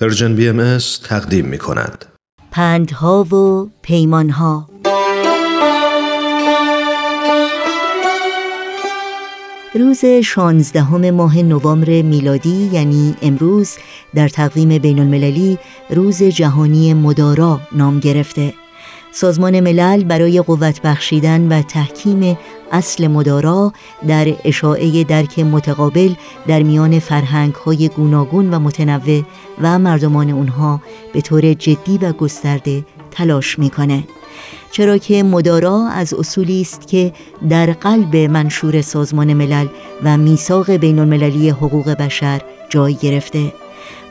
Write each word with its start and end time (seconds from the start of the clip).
Persian 0.00 0.34
BMS 0.34 0.78
تقدیم 1.04 1.46
می 1.46 1.58
کند. 1.58 2.04
پندها 2.50 3.24
و 3.24 3.68
پیمانها 3.82 4.68
روز 9.74 10.04
16 10.04 11.10
ماه 11.10 11.38
نوامبر 11.42 12.02
میلادی 12.02 12.70
یعنی 12.72 13.14
امروز 13.22 13.76
در 14.14 14.28
تقویم 14.28 14.78
بین 14.78 14.98
المللی 14.98 15.58
روز 15.90 16.22
جهانی 16.22 16.94
مدارا 16.94 17.60
نام 17.72 18.00
گرفته 18.00 18.54
سازمان 19.12 19.60
ملل 19.60 20.04
برای 20.04 20.40
قوت 20.40 20.82
بخشیدن 20.82 21.48
و 21.48 21.62
تحکیم 21.62 22.38
اصل 22.72 23.06
مدارا 23.06 23.72
در 24.08 24.34
اشاعه 24.44 25.04
درک 25.04 25.38
متقابل 25.38 26.12
در 26.46 26.62
میان 26.62 26.98
فرهنگ 26.98 27.54
های 27.54 27.88
گوناگون 27.88 28.54
و 28.54 28.58
متنوع 28.58 29.22
و 29.62 29.78
مردمان 29.78 30.30
اونها 30.30 30.80
به 31.12 31.20
طور 31.20 31.54
جدی 31.54 31.98
و 31.98 32.12
گسترده 32.12 32.84
تلاش 33.10 33.58
می‌کنه. 33.58 34.04
چرا 34.70 34.98
که 34.98 35.22
مدارا 35.22 35.88
از 35.88 36.14
اصولی 36.14 36.60
است 36.60 36.88
که 36.88 37.12
در 37.48 37.72
قلب 37.72 38.16
منشور 38.16 38.82
سازمان 38.82 39.34
ملل 39.34 39.66
و 40.04 40.16
میثاق 40.16 40.70
بین 40.70 40.98
المللی 40.98 41.50
حقوق 41.50 41.90
بشر 41.90 42.40
جای 42.68 42.94
گرفته. 42.94 43.52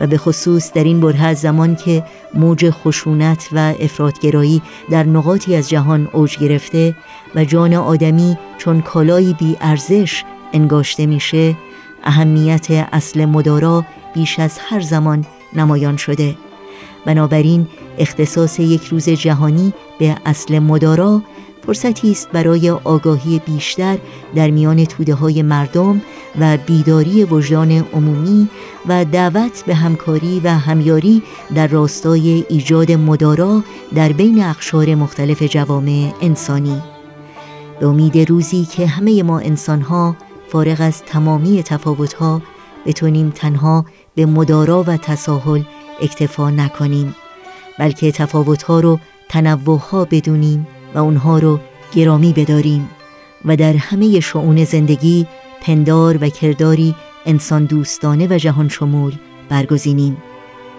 و 0.00 0.06
به 0.06 0.18
خصوص 0.18 0.72
در 0.72 0.84
این 0.84 1.00
بره 1.00 1.34
زمان 1.34 1.76
که 1.76 2.04
موج 2.34 2.70
خشونت 2.70 3.48
و 3.52 3.74
افرادگرایی 3.80 4.62
در 4.90 5.02
نقاطی 5.02 5.56
از 5.56 5.68
جهان 5.68 6.08
اوج 6.12 6.38
گرفته 6.38 6.96
و 7.34 7.44
جان 7.44 7.74
آدمی 7.74 8.38
چون 8.58 8.80
کالایی 8.80 9.34
بی 9.38 9.56
ارزش 9.60 10.24
انگاشته 10.52 11.06
میشه 11.06 11.56
اهمیت 12.04 12.66
اصل 12.92 13.24
مدارا 13.24 13.84
بیش 14.14 14.38
از 14.38 14.58
هر 14.68 14.80
زمان 14.80 15.26
نمایان 15.54 15.96
شده. 15.96 16.34
بنابراین 17.06 17.66
اختصاص 17.98 18.60
یک 18.60 18.84
روز 18.84 19.08
جهانی 19.08 19.72
به 19.98 20.16
اصل 20.26 20.58
مدارا 20.58 21.22
فرصتی 21.68 22.10
است 22.10 22.28
برای 22.32 22.70
آگاهی 22.70 23.38
بیشتر 23.46 23.98
در 24.34 24.50
میان 24.50 24.84
توده 24.84 25.14
های 25.14 25.42
مردم 25.42 26.02
و 26.40 26.56
بیداری 26.56 27.24
وجدان 27.24 27.70
عمومی 27.72 28.48
و 28.88 29.04
دعوت 29.04 29.64
به 29.66 29.74
همکاری 29.74 30.40
و 30.44 30.48
همیاری 30.48 31.22
در 31.54 31.66
راستای 31.66 32.44
ایجاد 32.48 32.92
مدارا 32.92 33.62
در 33.94 34.12
بین 34.12 34.44
اقشار 34.44 34.94
مختلف 34.94 35.42
جوامع 35.42 36.12
انسانی. 36.20 36.82
به 37.80 37.86
امید 37.86 38.30
روزی 38.30 38.64
که 38.64 38.86
همه 38.86 39.22
ما 39.22 39.38
انسانها 39.38 40.16
فارغ 40.48 40.76
از 40.80 41.02
تمامی 41.02 41.62
تفاوتها 41.62 42.42
بتونیم 42.86 43.30
تنها 43.30 43.84
به 44.14 44.26
مدارا 44.26 44.82
و 44.82 44.96
تساهل 44.96 45.62
اکتفا 46.00 46.50
نکنیم 46.50 47.14
بلکه 47.78 48.12
تفاوتها 48.12 48.80
رو 48.80 48.98
تنوعها 49.28 50.04
بدونیم. 50.04 50.66
و 50.94 50.98
اونها 50.98 51.38
رو 51.38 51.60
گرامی 51.94 52.32
بداریم 52.32 52.88
و 53.44 53.56
در 53.56 53.76
همه 53.76 54.20
شعون 54.20 54.64
زندگی 54.64 55.26
پندار 55.60 56.18
و 56.20 56.28
کرداری 56.28 56.94
انسان 57.26 57.64
دوستانه 57.64 58.26
و 58.30 58.38
جهان 58.38 58.68
شمول 58.68 59.12
برگزینیم. 59.48 60.16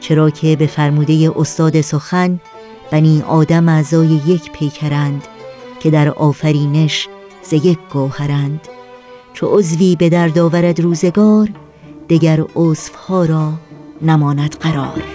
چرا 0.00 0.30
که 0.30 0.56
به 0.56 0.66
فرموده 0.66 1.32
استاد 1.36 1.80
سخن 1.80 2.40
بنی 2.90 3.22
آدم 3.28 3.68
اعضای 3.68 4.08
یک 4.26 4.52
پیکرند 4.52 5.28
که 5.80 5.90
در 5.90 6.08
آفرینش 6.08 7.08
ز 7.42 7.52
یک 7.52 7.78
گوهرند. 7.92 8.68
چو 9.34 9.46
عضوی 9.46 9.96
به 9.96 10.08
درد 10.08 10.38
آورد 10.38 10.80
روزگار 10.80 11.48
دگر 12.08 12.44
عضوها 12.56 13.24
را 13.24 13.52
نماند 14.02 14.56
قرار. 14.60 15.11